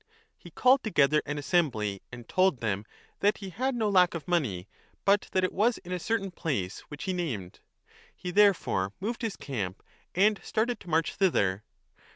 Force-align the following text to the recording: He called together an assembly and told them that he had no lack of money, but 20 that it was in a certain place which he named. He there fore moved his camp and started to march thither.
He 0.35 0.49
called 0.49 0.81
together 0.81 1.21
an 1.27 1.37
assembly 1.37 2.01
and 2.11 2.27
told 2.27 2.57
them 2.59 2.85
that 3.19 3.37
he 3.37 3.51
had 3.51 3.75
no 3.75 3.87
lack 3.87 4.15
of 4.15 4.27
money, 4.27 4.67
but 5.05 5.21
20 5.21 5.29
that 5.33 5.43
it 5.43 5.53
was 5.53 5.77
in 5.77 5.91
a 5.91 5.99
certain 5.99 6.31
place 6.31 6.79
which 6.89 7.03
he 7.03 7.13
named. 7.13 7.59
He 8.15 8.31
there 8.31 8.55
fore 8.55 8.93
moved 8.99 9.21
his 9.21 9.35
camp 9.35 9.83
and 10.15 10.39
started 10.43 10.79
to 10.79 10.89
march 10.89 11.13
thither. 11.13 11.63